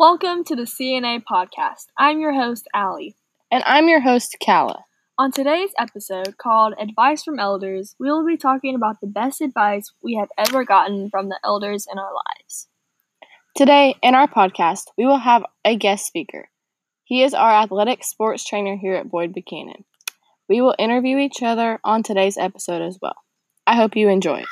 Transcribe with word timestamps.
Welcome 0.00 0.44
to 0.44 0.56
the 0.56 0.62
CNA 0.62 1.24
podcast. 1.30 1.88
I'm 1.98 2.20
your 2.20 2.32
host, 2.32 2.66
Allie. 2.72 3.16
And 3.50 3.62
I'm 3.66 3.86
your 3.86 4.00
host, 4.00 4.34
Kala. 4.42 4.86
On 5.18 5.30
today's 5.30 5.72
episode 5.78 6.38
called 6.38 6.72
Advice 6.80 7.22
from 7.22 7.38
Elders, 7.38 7.96
we 8.00 8.10
will 8.10 8.24
be 8.24 8.38
talking 8.38 8.74
about 8.74 9.02
the 9.02 9.06
best 9.06 9.42
advice 9.42 9.92
we 10.02 10.14
have 10.14 10.30
ever 10.38 10.64
gotten 10.64 11.10
from 11.10 11.28
the 11.28 11.38
elders 11.44 11.86
in 11.92 11.98
our 11.98 12.12
lives. 12.14 12.68
Today, 13.54 13.94
in 14.02 14.14
our 14.14 14.26
podcast, 14.26 14.84
we 14.96 15.04
will 15.04 15.18
have 15.18 15.44
a 15.66 15.76
guest 15.76 16.06
speaker. 16.06 16.48
He 17.04 17.22
is 17.22 17.34
our 17.34 17.50
athletic 17.50 18.02
sports 18.02 18.42
trainer 18.42 18.78
here 18.78 18.94
at 18.94 19.10
Boyd 19.10 19.34
Buchanan. 19.34 19.84
We 20.48 20.62
will 20.62 20.74
interview 20.78 21.18
each 21.18 21.42
other 21.42 21.78
on 21.84 22.02
today's 22.02 22.38
episode 22.38 22.80
as 22.80 22.98
well. 23.02 23.16
I 23.66 23.76
hope 23.76 23.96
you 23.96 24.08
enjoy 24.08 24.38
it. 24.38 24.48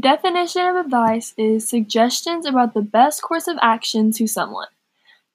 Definition 0.00 0.62
of 0.62 0.76
advice 0.76 1.34
is 1.36 1.68
suggestions 1.68 2.46
about 2.46 2.74
the 2.74 2.82
best 2.82 3.22
course 3.22 3.46
of 3.46 3.58
action 3.60 4.12
to 4.12 4.26
someone. 4.26 4.68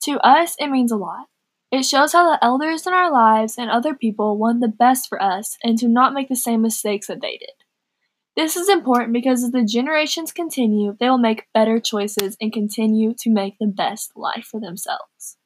To 0.03 0.19
us, 0.19 0.55
it 0.59 0.69
means 0.69 0.91
a 0.91 0.97
lot. 0.97 1.27
It 1.71 1.83
shows 1.83 2.13
how 2.13 2.29
the 2.29 2.43
elders 2.43 2.85
in 2.87 2.93
our 2.93 3.11
lives 3.11 3.57
and 3.57 3.69
other 3.69 3.95
people 3.95 4.37
want 4.37 4.61
the 4.61 4.67
best 4.67 5.09
for 5.09 5.21
us 5.21 5.57
and 5.63 5.77
to 5.79 5.87
not 5.87 6.13
make 6.13 6.29
the 6.29 6.35
same 6.35 6.61
mistakes 6.61 7.07
that 7.07 7.21
they 7.21 7.37
did. 7.37 7.49
This 8.35 8.55
is 8.55 8.69
important 8.69 9.13
because 9.13 9.43
as 9.43 9.51
the 9.51 9.63
generations 9.63 10.31
continue, 10.31 10.95
they 10.99 11.09
will 11.09 11.17
make 11.17 11.47
better 11.53 11.79
choices 11.79 12.35
and 12.41 12.51
continue 12.51 13.13
to 13.19 13.29
make 13.29 13.57
the 13.59 13.67
best 13.67 14.11
life 14.15 14.45
for 14.45 14.59
themselves. 14.59 15.37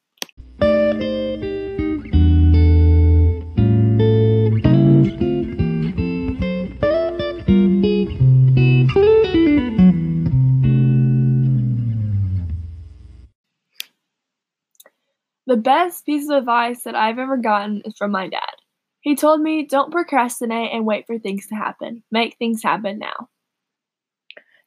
Best 15.60 16.06
piece 16.06 16.30
of 16.30 16.38
advice 16.38 16.84
that 16.84 16.96
I've 16.96 17.20
ever 17.20 17.38
gotten 17.38 17.82
is 17.86 17.96
from 17.98 18.12
my 18.12 18.28
dad. 18.28 18.56
He 19.02 19.16
told 19.16 19.42
me, 19.42 19.66
don't 19.66 19.92
procrastinate 19.92 20.72
and 20.74 20.86
wait 20.86 21.06
for 21.08 21.18
things 21.18 21.48
to 21.48 21.56
happen. 21.56 22.04
Make 22.12 22.38
things 22.38 22.64
happen 22.64 23.00
now. 23.00 23.30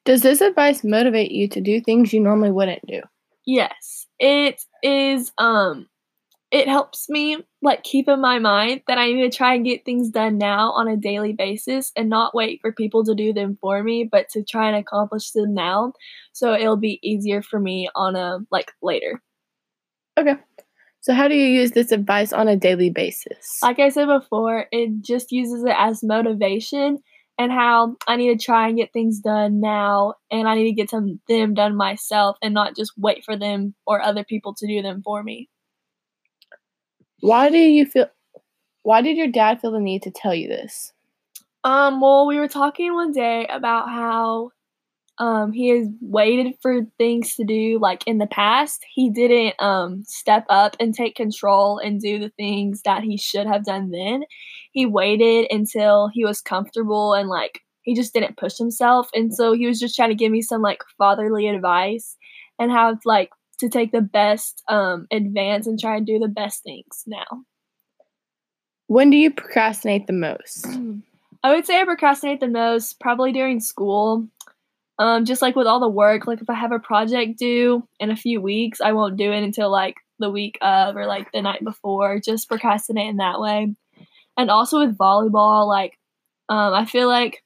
Does 0.04 0.22
this 0.22 0.40
advice 0.40 0.82
motivate 0.82 1.30
you 1.30 1.48
to 1.48 1.60
do 1.60 1.80
things 1.80 2.12
you 2.12 2.20
normally 2.20 2.50
wouldn't 2.50 2.86
do? 2.86 3.02
Yes. 3.46 4.06
It 4.18 4.62
is 4.82 5.32
um 5.38 5.88
it 6.50 6.68
helps 6.68 7.08
me 7.08 7.38
like 7.62 7.82
keep 7.82 8.08
in 8.08 8.20
my 8.20 8.38
mind 8.38 8.82
that 8.86 8.98
I 8.98 9.10
need 9.10 9.30
to 9.30 9.36
try 9.36 9.54
and 9.54 9.64
get 9.64 9.84
things 9.84 10.10
done 10.10 10.36
now 10.36 10.70
on 10.72 10.86
a 10.86 10.98
daily 10.98 11.32
basis 11.32 11.92
and 11.96 12.10
not 12.10 12.34
wait 12.34 12.60
for 12.60 12.72
people 12.72 13.04
to 13.04 13.14
do 13.14 13.32
them 13.32 13.56
for 13.60 13.82
me, 13.82 14.04
but 14.04 14.28
to 14.30 14.42
try 14.42 14.68
and 14.68 14.76
accomplish 14.76 15.30
them 15.30 15.54
now 15.54 15.94
so 16.32 16.52
it'll 16.52 16.76
be 16.76 17.00
easier 17.02 17.42
for 17.42 17.58
me 17.58 17.88
on 17.94 18.16
a 18.16 18.40
like 18.50 18.72
later. 18.82 19.22
Okay. 20.18 20.36
So, 21.02 21.14
how 21.14 21.26
do 21.26 21.34
you 21.34 21.48
use 21.48 21.72
this 21.72 21.90
advice 21.90 22.32
on 22.32 22.46
a 22.46 22.56
daily 22.56 22.88
basis? 22.88 23.58
Like 23.60 23.80
I 23.80 23.88
said 23.88 24.06
before, 24.06 24.66
it 24.70 25.02
just 25.02 25.32
uses 25.32 25.64
it 25.64 25.74
as 25.76 26.04
motivation 26.04 26.98
and 27.38 27.50
how 27.50 27.96
I 28.06 28.14
need 28.14 28.38
to 28.38 28.44
try 28.44 28.68
and 28.68 28.76
get 28.76 28.92
things 28.92 29.18
done 29.18 29.58
now 29.60 30.14
and 30.30 30.48
I 30.48 30.54
need 30.54 30.70
to 30.70 30.72
get 30.72 30.90
some 30.90 31.20
them 31.26 31.54
done 31.54 31.74
myself 31.74 32.36
and 32.40 32.54
not 32.54 32.76
just 32.76 32.92
wait 32.96 33.24
for 33.24 33.36
them 33.36 33.74
or 33.84 34.00
other 34.00 34.22
people 34.22 34.54
to 34.54 34.66
do 34.66 34.80
them 34.80 35.02
for 35.02 35.24
me. 35.24 35.48
Why 37.18 37.50
do 37.50 37.58
you 37.58 37.84
feel 37.84 38.06
why 38.84 39.02
did 39.02 39.16
your 39.16 39.28
dad 39.28 39.60
feel 39.60 39.72
the 39.72 39.80
need 39.80 40.02
to 40.02 40.12
tell 40.12 40.34
you 40.34 40.46
this? 40.46 40.92
Um 41.64 42.00
well, 42.00 42.28
we 42.28 42.38
were 42.38 42.48
talking 42.48 42.94
one 42.94 43.10
day 43.10 43.46
about 43.48 43.88
how 43.88 44.52
um, 45.18 45.52
he 45.52 45.68
has 45.68 45.88
waited 46.00 46.54
for 46.62 46.86
things 46.98 47.36
to 47.36 47.44
do 47.44 47.78
like 47.80 48.02
in 48.06 48.18
the 48.18 48.26
past. 48.26 48.84
He 48.92 49.10
didn't 49.10 49.60
um, 49.60 50.04
step 50.04 50.46
up 50.48 50.76
and 50.80 50.94
take 50.94 51.14
control 51.14 51.78
and 51.78 52.00
do 52.00 52.18
the 52.18 52.30
things 52.30 52.82
that 52.84 53.02
he 53.02 53.16
should 53.16 53.46
have 53.46 53.64
done 53.64 53.90
then. 53.90 54.24
He 54.72 54.86
waited 54.86 55.46
until 55.50 56.08
he 56.12 56.24
was 56.24 56.40
comfortable 56.40 57.14
and 57.14 57.28
like 57.28 57.60
he 57.82 57.94
just 57.94 58.14
didn't 58.14 58.36
push 58.36 58.56
himself. 58.56 59.10
And 59.14 59.34
so 59.34 59.52
he 59.52 59.66
was 59.66 59.78
just 59.78 59.94
trying 59.94 60.10
to 60.10 60.14
give 60.14 60.32
me 60.32 60.40
some 60.40 60.62
like 60.62 60.82
fatherly 60.96 61.48
advice 61.48 62.16
and 62.58 62.70
how 62.70 62.98
like 63.04 63.30
to 63.60 63.68
take 63.68 63.92
the 63.92 64.00
best 64.00 64.62
um, 64.68 65.06
advance 65.12 65.66
and 65.66 65.78
try 65.78 65.96
and 65.96 66.06
do 66.06 66.18
the 66.18 66.28
best 66.28 66.62
things 66.62 67.04
now. 67.06 67.44
When 68.86 69.10
do 69.10 69.16
you 69.16 69.30
procrastinate 69.30 70.06
the 70.06 70.12
most? 70.12 70.66
I 71.44 71.54
would 71.54 71.66
say 71.66 71.80
I 71.80 71.84
procrastinate 71.84 72.40
the 72.40 72.48
most 72.48 73.00
probably 73.00 73.32
during 73.32 73.60
school. 73.60 74.28
Um, 75.02 75.24
just 75.24 75.42
like 75.42 75.56
with 75.56 75.66
all 75.66 75.80
the 75.80 75.88
work, 75.88 76.28
like 76.28 76.40
if 76.40 76.48
I 76.48 76.54
have 76.54 76.70
a 76.70 76.78
project 76.78 77.36
due 77.36 77.88
in 77.98 78.12
a 78.12 78.16
few 78.16 78.40
weeks, 78.40 78.80
I 78.80 78.92
won't 78.92 79.16
do 79.16 79.32
it 79.32 79.42
until 79.42 79.68
like 79.68 79.96
the 80.20 80.30
week 80.30 80.58
of 80.62 80.96
or 80.96 81.06
like 81.06 81.32
the 81.32 81.42
night 81.42 81.64
before, 81.64 82.20
just 82.20 82.46
procrastinate 82.48 83.08
in 83.08 83.16
that 83.16 83.40
way. 83.40 83.74
And 84.36 84.48
also 84.48 84.78
with 84.78 84.96
volleyball, 84.96 85.66
like 85.66 85.98
um, 86.48 86.72
I 86.72 86.84
feel 86.84 87.08
like 87.08 87.42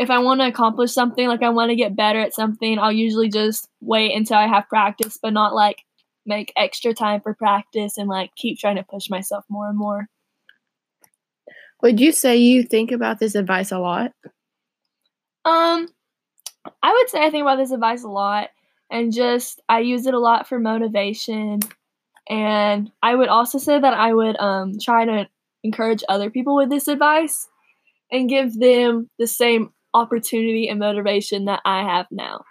if 0.00 0.10
I 0.10 0.18
want 0.18 0.40
to 0.40 0.48
accomplish 0.48 0.90
something, 0.90 1.28
like 1.28 1.44
I 1.44 1.50
want 1.50 1.70
to 1.70 1.76
get 1.76 1.94
better 1.94 2.18
at 2.18 2.34
something, 2.34 2.76
I'll 2.80 2.90
usually 2.90 3.28
just 3.28 3.68
wait 3.80 4.12
until 4.12 4.38
I 4.38 4.48
have 4.48 4.68
practice, 4.68 5.16
but 5.22 5.32
not 5.32 5.54
like 5.54 5.84
make 6.26 6.52
extra 6.56 6.92
time 6.92 7.20
for 7.20 7.34
practice 7.34 7.98
and 7.98 8.08
like 8.08 8.34
keep 8.34 8.58
trying 8.58 8.76
to 8.76 8.82
push 8.82 9.08
myself 9.08 9.44
more 9.48 9.68
and 9.68 9.78
more. 9.78 10.08
Would 11.82 12.00
you 12.00 12.10
say 12.10 12.36
you 12.36 12.64
think 12.64 12.90
about 12.90 13.20
this 13.20 13.36
advice 13.36 13.70
a 13.70 13.78
lot? 13.78 14.10
Um, 15.44 15.86
I 16.82 16.92
would 16.92 17.08
say 17.08 17.24
I 17.24 17.30
think 17.30 17.42
about 17.42 17.56
this 17.56 17.70
advice 17.70 18.04
a 18.04 18.08
lot 18.08 18.48
and 18.90 19.12
just 19.12 19.60
I 19.68 19.80
use 19.80 20.06
it 20.06 20.14
a 20.14 20.18
lot 20.18 20.48
for 20.48 20.58
motivation. 20.58 21.60
And 22.28 22.90
I 23.02 23.14
would 23.14 23.28
also 23.28 23.58
say 23.58 23.78
that 23.80 23.94
I 23.94 24.12
would 24.12 24.38
um, 24.38 24.72
try 24.80 25.04
to 25.04 25.28
encourage 25.64 26.04
other 26.08 26.30
people 26.30 26.56
with 26.56 26.70
this 26.70 26.88
advice 26.88 27.48
and 28.10 28.28
give 28.28 28.58
them 28.58 29.08
the 29.18 29.26
same 29.26 29.72
opportunity 29.94 30.68
and 30.68 30.78
motivation 30.78 31.46
that 31.46 31.60
I 31.64 31.82
have 31.82 32.06
now. 32.10 32.44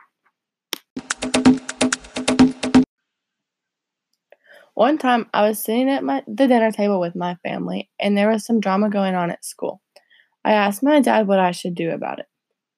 One 4.74 4.98
time 4.98 5.28
I 5.34 5.48
was 5.48 5.60
sitting 5.60 5.90
at 5.90 6.04
my 6.04 6.24
the 6.26 6.48
dinner 6.48 6.72
table 6.72 7.00
with 7.02 7.16
my 7.16 7.36
family 7.44 7.90
and 8.00 8.18
there 8.18 8.30
was 8.30 8.46
some 8.46 8.62
drama 8.62 8.90
going 8.90 9.14
on 9.14 9.30
at 9.30 9.44
school. 9.44 9.82
I 10.46 10.54
asked 10.54 10.82
my 10.82 11.02
dad 11.02 11.28
what 11.28 11.40
I 11.40 11.52
should 11.52 11.76
do 11.76 11.92
about 11.92 12.20
it. 12.20 12.28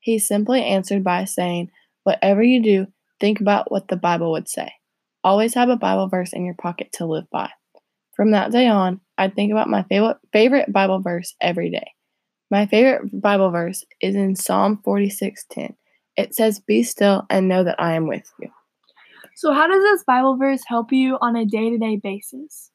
He 0.01 0.19
simply 0.19 0.63
answered 0.63 1.03
by 1.03 1.25
saying, 1.25 1.71
Whatever 2.03 2.43
you 2.43 2.61
do, 2.61 2.87
think 3.19 3.39
about 3.39 3.71
what 3.71 3.87
the 3.87 3.95
Bible 3.95 4.31
would 4.31 4.49
say. 4.49 4.73
Always 5.23 5.53
have 5.53 5.69
a 5.69 5.77
Bible 5.77 6.07
verse 6.07 6.33
in 6.33 6.43
your 6.43 6.55
pocket 6.55 6.91
to 6.93 7.05
live 7.05 7.29
by. 7.31 7.49
From 8.15 8.31
that 8.31 8.51
day 8.51 8.67
on, 8.67 8.99
I 9.17 9.29
think 9.29 9.51
about 9.51 9.69
my 9.69 9.83
favorite, 9.83 10.17
favorite 10.33 10.73
Bible 10.73 10.99
verse 10.99 11.35
every 11.39 11.69
day. 11.69 11.91
My 12.49 12.65
favorite 12.65 13.21
Bible 13.21 13.51
verse 13.51 13.85
is 14.01 14.15
in 14.15 14.35
Psalm 14.35 14.81
46:10. 14.83 15.75
It 16.17 16.35
says, 16.35 16.59
"Be 16.59 16.83
still 16.83 17.25
and 17.29 17.47
know 17.47 17.63
that 17.63 17.79
I 17.79 17.93
am 17.93 18.07
with 18.07 18.29
you." 18.39 18.49
So, 19.35 19.53
how 19.53 19.67
does 19.67 19.81
this 19.81 20.03
Bible 20.03 20.35
verse 20.35 20.63
help 20.67 20.91
you 20.91 21.17
on 21.21 21.35
a 21.35 21.45
day-to-day 21.45 21.97
basis? 22.03 22.71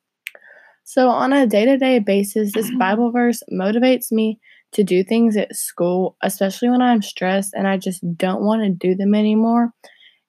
So, 0.85 1.09
on 1.09 1.33
a 1.33 1.47
day-to-day 1.47 1.99
basis, 1.99 2.53
this 2.55 2.71
Bible 2.79 3.11
verse 3.11 3.43
motivates 3.53 4.11
me 4.11 4.41
to 4.73 4.85
do 4.85 5.03
things 5.03 5.37
at 5.37 5.57
school, 5.57 6.17
especially 6.23 6.69
when 6.69 6.83
I'm 6.83 7.03
stressed 7.03 7.55
and 7.55 7.67
I 7.67 7.77
just 7.77 8.03
don't 8.17 8.43
want 8.43 8.63
to 8.63 8.71
do 8.71 8.95
them 8.95 9.15
anymore. 9.15 9.73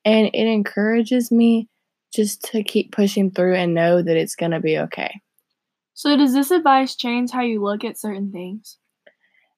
And 0.05 0.27
it 0.27 0.47
encourages 0.47 1.31
me 1.31 1.67
just 2.13 2.43
to 2.45 2.63
keep 2.63 2.91
pushing 2.91 3.31
through 3.31 3.55
and 3.55 3.73
know 3.73 4.01
that 4.01 4.17
it's 4.17 4.35
going 4.35 4.51
to 4.51 4.59
be 4.59 4.77
okay. 4.77 5.21
So, 5.93 6.15
does 6.15 6.33
this 6.33 6.51
advice 6.51 6.95
change 6.95 7.31
how 7.31 7.41
you 7.41 7.61
look 7.61 7.83
at 7.83 7.99
certain 7.99 8.31
things? 8.31 8.77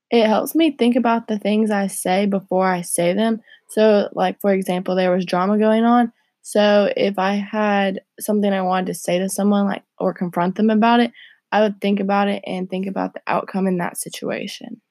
It 0.10 0.26
helps 0.26 0.56
me 0.56 0.72
think 0.72 0.96
about 0.96 1.28
the 1.28 1.38
things 1.38 1.70
I 1.70 1.88
say 1.88 2.25
before 2.25 2.66
I 2.66 2.82
say 2.82 3.14
them. 3.14 3.42
So, 3.70 4.10
like, 4.14 4.42
for 4.42 4.52
example, 4.54 4.96
there 4.96 5.12
was 5.12 5.25
drama 5.25 5.60
going 5.60 5.84
on. 5.84 6.12
So, 6.42 6.92
if 6.96 7.20
I 7.20 7.34
had 7.34 8.02
something 8.20 8.52
I 8.52 8.62
wanted 8.62 8.88
to 8.88 8.94
say 8.94 9.20
to 9.20 9.30
someone, 9.30 9.66
like, 9.66 9.84
or 10.00 10.14
confront 10.14 10.56
them 10.56 10.70
about 10.70 11.02
it, 11.02 11.12
I 11.51 11.62
would 11.62 11.81
think 11.81 12.00
about 12.00 12.28
it 12.28 12.44
and 12.46 12.69
think 12.69 12.88
about 12.88 13.13
the 13.13 13.22
outcome 13.28 13.68
in 13.68 13.78
that 13.78 13.98
situation. 13.98 14.81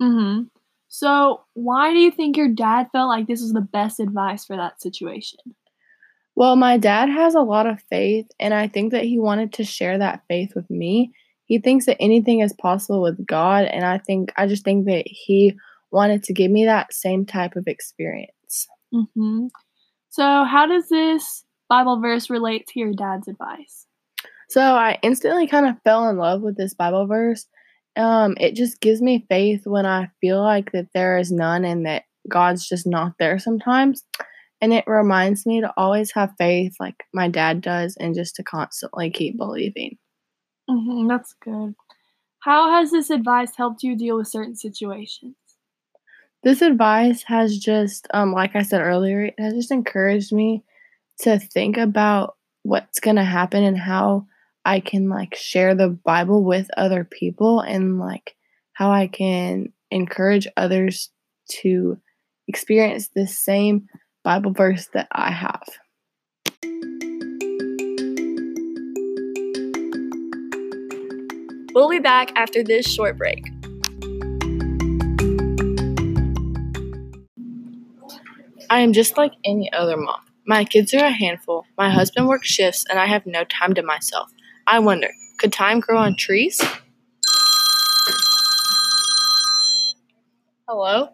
Mhm. 0.00 0.48
So, 0.88 1.44
why 1.54 1.92
do 1.92 1.98
you 1.98 2.10
think 2.10 2.36
your 2.36 2.48
dad 2.48 2.88
felt 2.92 3.08
like 3.08 3.26
this 3.26 3.42
was 3.42 3.52
the 3.52 3.60
best 3.60 4.00
advice 4.00 4.44
for 4.44 4.56
that 4.56 4.80
situation? 4.80 5.38
Well, 6.36 6.56
my 6.56 6.78
dad 6.78 7.08
has 7.08 7.34
a 7.34 7.42
lot 7.42 7.66
of 7.66 7.82
faith, 7.90 8.26
and 8.40 8.54
I 8.54 8.66
think 8.68 8.92
that 8.92 9.04
he 9.04 9.18
wanted 9.18 9.52
to 9.54 9.64
share 9.64 9.98
that 9.98 10.22
faith 10.28 10.54
with 10.54 10.68
me. 10.70 11.12
He 11.44 11.58
thinks 11.58 11.86
that 11.86 12.00
anything 12.00 12.40
is 12.40 12.52
possible 12.54 13.02
with 13.02 13.24
God, 13.26 13.64
and 13.66 13.84
I 13.84 13.98
think 13.98 14.32
I 14.36 14.46
just 14.46 14.64
think 14.64 14.86
that 14.86 15.04
he 15.06 15.54
wanted 15.90 16.22
to 16.24 16.32
give 16.32 16.50
me 16.50 16.64
that 16.64 16.92
same 16.92 17.26
type 17.26 17.56
of 17.56 17.66
experience. 17.66 18.68
Mhm. 18.94 19.50
So, 20.10 20.44
how 20.44 20.66
does 20.66 20.88
this 20.88 21.44
Bible 21.68 22.00
verse 22.00 22.30
relate 22.30 22.66
to 22.68 22.80
your 22.80 22.92
dad's 22.92 23.28
advice? 23.28 23.86
So 24.50 24.60
I 24.60 24.98
instantly 25.02 25.46
kind 25.46 25.66
of 25.66 25.80
fell 25.84 26.08
in 26.08 26.16
love 26.16 26.42
with 26.42 26.56
this 26.56 26.74
Bible 26.74 27.06
verse. 27.06 27.46
Um, 27.96 28.34
it 28.40 28.56
just 28.56 28.80
gives 28.80 29.00
me 29.00 29.24
faith 29.28 29.64
when 29.64 29.86
I 29.86 30.10
feel 30.20 30.42
like 30.42 30.72
that 30.72 30.88
there 30.92 31.18
is 31.18 31.30
none 31.30 31.64
and 31.64 31.86
that 31.86 32.02
God's 32.28 32.68
just 32.68 32.84
not 32.84 33.12
there 33.20 33.38
sometimes. 33.38 34.02
And 34.60 34.72
it 34.72 34.84
reminds 34.88 35.46
me 35.46 35.60
to 35.60 35.72
always 35.76 36.10
have 36.12 36.34
faith, 36.36 36.74
like 36.80 36.96
my 37.14 37.28
dad 37.28 37.60
does, 37.60 37.96
and 37.98 38.12
just 38.12 38.34
to 38.36 38.42
constantly 38.42 39.08
keep 39.10 39.38
believing. 39.38 39.96
Mm-hmm, 40.68 41.06
that's 41.06 41.32
good. 41.44 41.74
How 42.40 42.72
has 42.72 42.90
this 42.90 43.10
advice 43.10 43.52
helped 43.56 43.84
you 43.84 43.96
deal 43.96 44.16
with 44.16 44.28
certain 44.28 44.56
situations? 44.56 45.36
This 46.42 46.60
advice 46.60 47.22
has 47.24 47.56
just, 47.56 48.08
um, 48.12 48.32
like 48.32 48.56
I 48.56 48.62
said 48.62 48.80
earlier, 48.80 49.26
it 49.26 49.34
has 49.38 49.54
just 49.54 49.70
encouraged 49.70 50.32
me 50.32 50.64
to 51.20 51.38
think 51.38 51.76
about 51.76 52.36
what's 52.62 52.98
going 52.98 53.16
to 53.16 53.24
happen 53.24 53.62
and 53.62 53.78
how 53.78 54.26
I 54.64 54.80
can 54.80 55.08
like 55.08 55.34
share 55.34 55.74
the 55.74 55.88
Bible 55.88 56.44
with 56.44 56.68
other 56.76 57.04
people 57.04 57.60
and 57.60 57.98
like 57.98 58.36
how 58.72 58.90
I 58.90 59.06
can 59.06 59.72
encourage 59.90 60.46
others 60.56 61.10
to 61.62 61.98
experience 62.46 63.08
the 63.14 63.26
same 63.26 63.88
Bible 64.22 64.52
verse 64.52 64.88
that 64.92 65.08
I 65.12 65.30
have. 65.30 65.62
We'll 71.72 71.88
be 71.88 72.00
back 72.00 72.32
after 72.36 72.62
this 72.62 72.86
short 72.86 73.16
break. 73.16 73.44
I 78.68 78.80
am 78.80 78.92
just 78.92 79.16
like 79.16 79.32
any 79.44 79.72
other 79.72 79.96
mom. 79.96 80.20
My 80.46 80.64
kids 80.64 80.92
are 80.94 81.04
a 81.04 81.10
handful, 81.10 81.64
my 81.78 81.90
husband 81.90 82.28
works 82.28 82.48
shifts, 82.48 82.84
and 82.90 82.98
I 82.98 83.06
have 83.06 83.24
no 83.24 83.44
time 83.44 83.74
to 83.74 83.82
myself. 83.82 84.30
I 84.70 84.78
wonder, 84.78 85.08
could 85.38 85.52
time 85.52 85.80
grow 85.80 85.98
on 85.98 86.14
trees? 86.14 86.62
Hello? 90.68 91.08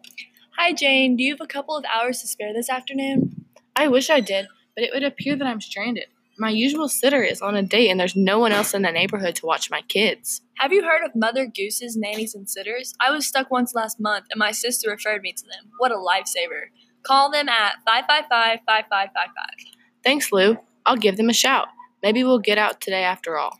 Hi, 0.58 0.74
Jane. 0.74 1.16
Do 1.16 1.24
you 1.24 1.32
have 1.32 1.40
a 1.40 1.46
couple 1.46 1.74
of 1.74 1.86
hours 1.86 2.20
to 2.20 2.26
spare 2.26 2.52
this 2.52 2.68
afternoon? 2.68 3.46
I 3.74 3.88
wish 3.88 4.10
I 4.10 4.20
did, 4.20 4.48
but 4.74 4.84
it 4.84 4.90
would 4.92 5.02
appear 5.02 5.36
that 5.36 5.46
I'm 5.46 5.62
stranded. 5.62 6.04
My 6.38 6.50
usual 6.50 6.86
sitter 6.86 7.22
is 7.22 7.40
on 7.40 7.56
a 7.56 7.62
date, 7.62 7.88
and 7.88 7.98
there's 7.98 8.14
no 8.14 8.38
one 8.38 8.52
else 8.52 8.74
in 8.74 8.82
the 8.82 8.92
neighborhood 8.92 9.36
to 9.36 9.46
watch 9.46 9.70
my 9.70 9.80
kids. 9.80 10.42
Have 10.58 10.74
you 10.74 10.84
heard 10.84 11.02
of 11.02 11.16
Mother 11.16 11.46
Goose's 11.46 11.96
nannies 11.96 12.34
and 12.34 12.50
sitters? 12.50 12.92
I 13.00 13.10
was 13.10 13.26
stuck 13.26 13.50
once 13.50 13.74
last 13.74 13.98
month, 13.98 14.26
and 14.30 14.38
my 14.38 14.50
sister 14.50 14.90
referred 14.90 15.22
me 15.22 15.32
to 15.32 15.44
them. 15.44 15.70
What 15.78 15.92
a 15.92 15.94
lifesaver. 15.94 16.66
Call 17.04 17.30
them 17.30 17.48
at 17.48 17.76
555 17.86 18.58
5555. 18.66 19.72
Thanks, 20.04 20.30
Lou. 20.30 20.58
I'll 20.84 20.96
give 20.98 21.16
them 21.16 21.30
a 21.30 21.32
shout. 21.34 21.68
Maybe 22.02 22.24
we'll 22.24 22.38
get 22.38 22.58
out 22.58 22.80
today 22.80 23.04
after 23.04 23.38
all. 23.38 23.58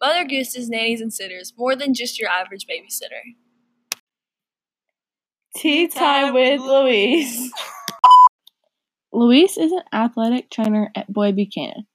Mother 0.00 0.24
Goose's 0.24 0.68
nannies 0.68 1.00
and 1.00 1.12
sitters, 1.12 1.54
more 1.56 1.74
than 1.74 1.94
just 1.94 2.18
your 2.18 2.28
average 2.28 2.66
babysitter. 2.66 3.34
Tea 5.56 5.88
time 5.88 6.34
with 6.34 6.60
Louise. 6.60 7.50
Luis 9.12 9.56
is 9.56 9.72
an 9.72 9.82
athletic 9.92 10.50
trainer 10.50 10.90
at 10.94 11.10
Boyd 11.10 11.36
Buchanan. 11.36 11.86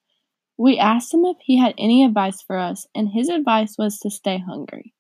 We 0.57 0.79
asked 0.79 1.13
him 1.13 1.25
if 1.25 1.38
he 1.41 1.57
had 1.59 1.75
any 1.77 2.03
advice 2.03 2.41
for 2.41 2.57
us, 2.57 2.88
and 2.95 3.09
his 3.09 3.29
advice 3.29 3.75
was 3.77 3.99
to 3.99 4.09
stay 4.09 4.39
hungry. 4.39 4.93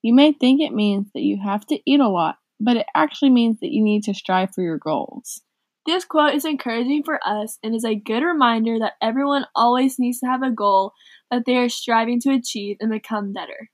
You 0.00 0.14
may 0.14 0.32
think 0.32 0.60
it 0.60 0.72
means 0.72 1.08
that 1.12 1.22
you 1.22 1.38
have 1.42 1.66
to 1.66 1.78
eat 1.84 2.00
a 2.00 2.08
lot, 2.08 2.36
but 2.58 2.76
it 2.76 2.86
actually 2.94 3.30
means 3.30 3.60
that 3.60 3.72
you 3.72 3.82
need 3.82 4.04
to 4.04 4.14
strive 4.14 4.54
for 4.54 4.62
your 4.62 4.78
goals. 4.78 5.42
This 5.86 6.04
quote 6.04 6.34
is 6.34 6.44
encouraging 6.44 7.04
for 7.04 7.20
us 7.24 7.58
and 7.62 7.72
is 7.74 7.84
a 7.84 7.94
good 7.94 8.24
reminder 8.24 8.76
that 8.80 8.94
everyone 9.00 9.46
always 9.54 10.00
needs 10.00 10.18
to 10.18 10.26
have 10.26 10.42
a 10.42 10.50
goal 10.50 10.92
that 11.30 11.44
they 11.46 11.56
are 11.56 11.68
striving 11.68 12.20
to 12.22 12.32
achieve 12.32 12.76
and 12.80 12.90
become 12.90 13.32
better. 13.32 13.70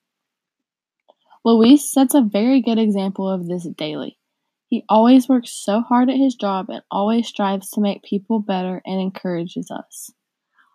Luis 1.43 1.91
sets 1.91 2.15
a 2.15 2.21
very 2.21 2.61
good 2.61 2.79
example 2.79 3.29
of 3.29 3.49
this 3.49 3.67
daily. 3.77 4.19
He 4.69 4.85
always 4.89 5.29
works 5.29 5.51
so 5.51 5.81
hard 5.81 6.11
at 6.11 6.17
his 6.17 6.35
job 6.35 6.67
and 6.69 6.83
always 6.91 7.29
strives 7.29 7.71
to 7.71 7.81
make 7.81 8.03
people 8.03 8.41
better 8.41 8.83
and 8.85 9.01
encourages 9.01 9.71
us. 9.71 10.11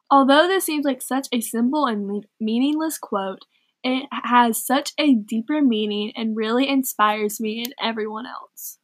Although 0.09 0.47
this 0.47 0.65
seems 0.65 0.85
like 0.85 1.01
such 1.01 1.27
a 1.31 1.41
simple 1.41 1.85
and 1.85 2.25
meaningless 2.39 2.97
quote, 2.97 3.45
it 3.83 4.07
has 4.11 4.65
such 4.65 4.91
a 4.97 5.13
deeper 5.13 5.61
meaning 5.61 6.13
and 6.15 6.35
really 6.35 6.67
inspires 6.67 7.39
me 7.39 7.63
and 7.63 7.75
everyone 7.81 8.25
else. 8.25 8.79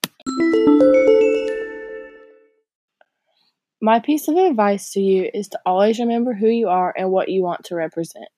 My 3.83 3.99
piece 3.99 4.29
of 4.29 4.37
advice 4.37 4.91
to 4.91 5.01
you 5.01 5.29
is 5.33 5.49
to 5.49 5.59
always 5.65 5.99
remember 5.99 6.33
who 6.33 6.47
you 6.47 6.69
are 6.69 6.93
and 6.97 7.11
what 7.11 7.27
you 7.27 7.43
want 7.43 7.65
to 7.65 7.75
represent. 7.75 8.29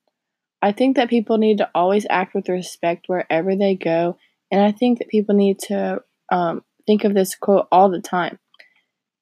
I 0.59 0.71
think 0.71 0.95
that 0.95 1.07
people 1.07 1.37
need 1.37 1.59
to 1.59 1.69
always 1.75 2.07
act 2.09 2.33
with 2.33 2.49
respect 2.49 3.07
wherever 3.07 3.55
they 3.55 3.75
go, 3.75 4.17
and 4.49 4.59
I 4.59 4.71
think 4.71 4.97
that 4.97 5.07
people 5.07 5.35
need 5.35 5.59
to 5.67 6.01
um, 6.31 6.63
think 6.87 7.03
of 7.03 7.13
this 7.13 7.35
quote 7.35 7.67
all 7.71 7.91
the 7.91 8.01
time. 8.01 8.39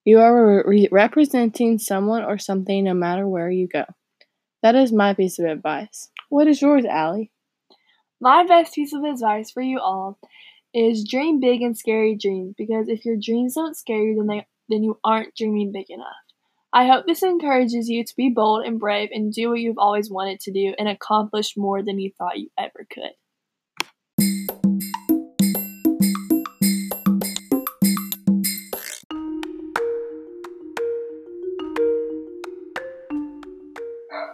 You 0.06 0.22
are 0.22 0.64
re- 0.66 0.88
representing 0.90 1.78
someone 1.78 2.24
or 2.24 2.38
something 2.38 2.86
no 2.86 2.94
matter 2.94 3.28
where 3.28 3.52
you 3.52 3.68
go. 3.68 3.84
That 4.62 4.76
is 4.76 4.94
my 4.94 5.14
piece 5.14 5.40
of 5.40 5.46
advice. 5.46 6.10
What 6.30 6.48
is 6.48 6.62
yours, 6.62 6.86
Allie? 6.86 7.32
My 8.22 8.46
best 8.46 8.76
piece 8.76 8.94
of 8.94 9.04
advice 9.04 9.52
for 9.52 9.62
you 9.62 9.82
all 9.82 10.18
is 10.74 11.04
dream 11.04 11.42
big 11.42 11.62
and 11.62 11.78
scary 11.78 12.16
dreams 12.16 12.54
because 12.58 12.88
if 12.88 13.04
your 13.04 13.18
dreams 13.18 13.56
don't 13.56 13.76
scare 13.76 14.02
you, 14.02 14.16
then 14.16 14.28
they 14.28 14.48
then 14.70 14.84
you 14.84 15.00
aren't 15.04 15.36
dreaming 15.36 15.72
big 15.72 15.90
enough. 15.90 16.08
I 16.72 16.88
hope 16.88 17.06
this 17.06 17.22
encourages 17.22 17.88
you 17.88 18.04
to 18.04 18.14
be 18.18 18.30
bold 18.30 18.66
and 18.66 18.80
brave 18.80 19.10
and 19.12 19.32
do 19.32 19.50
what 19.50 19.60
you've 19.60 19.78
always 19.78 20.10
wanted 20.10 20.40
to 20.42 20.52
do 20.52 20.74
and 20.80 20.90
accomplish 20.90 21.56
more 21.56 21.84
than 21.84 22.00
you 22.00 22.12
thought 22.18 22.40
you 22.40 22.50
ever 22.58 22.88
could. 22.92 23.12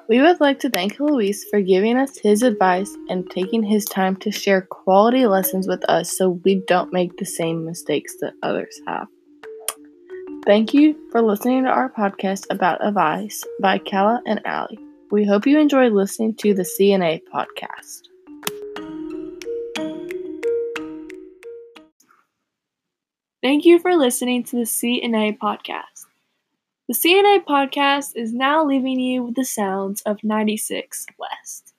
We 0.09 0.21
would 0.21 0.39
like 0.39 0.59
to 0.61 0.71
thank 0.71 0.99
Luis 0.99 1.45
for 1.51 1.61
giving 1.61 1.95
us 1.95 2.17
his 2.17 2.41
advice 2.41 2.89
and 3.09 3.29
taking 3.29 3.61
his 3.61 3.85
time 3.85 4.15
to 4.17 4.31
share 4.31 4.61
quality 4.61 5.27
lessons 5.27 5.67
with 5.67 5.83
us 5.87 6.17
so 6.17 6.41
we 6.43 6.63
don't 6.67 6.91
make 6.91 7.17
the 7.17 7.25
same 7.25 7.63
mistakes 7.63 8.15
that 8.21 8.33
others 8.41 8.81
have. 8.87 9.07
Thank 10.45 10.73
you 10.73 10.95
for 11.11 11.21
listening 11.21 11.63
to 11.65 11.69
our 11.69 11.89
podcast 11.89 12.45
about 12.49 12.85
advice 12.85 13.43
by 13.61 13.77
Kala 13.77 14.21
and 14.25 14.41
Allie. 14.45 14.79
We 15.11 15.25
hope 15.25 15.45
you 15.45 15.59
enjoyed 15.59 15.91
listening 15.91 16.35
to 16.35 16.53
the 16.53 16.63
CNA 16.63 17.21
podcast. 17.33 18.03
Thank 23.41 23.65
you 23.65 23.79
for 23.79 23.95
listening 23.95 24.43
to 24.45 24.55
the 24.55 24.63
CNA 24.63 25.37
podcast. 25.37 26.05
The 26.87 26.95
CNA 26.95 27.45
podcast 27.45 28.13
is 28.15 28.33
now 28.33 28.65
leaving 28.65 28.99
you 28.99 29.23
with 29.23 29.35
the 29.35 29.45
sounds 29.45 30.01
of 30.01 30.23
96 30.23 31.05
West. 31.17 31.73